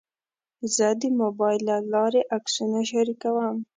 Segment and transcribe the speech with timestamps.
[0.75, 3.57] زه د موبایل له لارې عکسونه شریکوم.